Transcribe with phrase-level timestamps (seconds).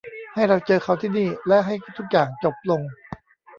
[0.33, 2.81] ให้เราเจอเขาที่นี่และให้ทุกอย่างจบลง